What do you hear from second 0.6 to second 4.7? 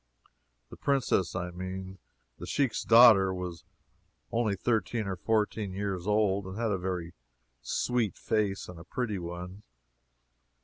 The princess I mean the Shiek's daughter was only